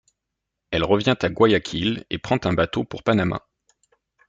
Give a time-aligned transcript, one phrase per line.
[0.71, 3.45] Elle revient à Guayaquil et prend un bateau pour Panama.